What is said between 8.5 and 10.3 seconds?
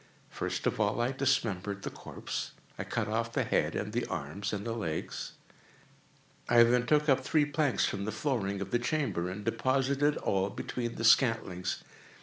of the chamber, and deposited